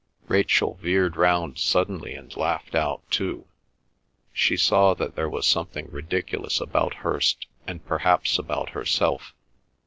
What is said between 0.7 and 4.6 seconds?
veered round suddenly and laughed out too. She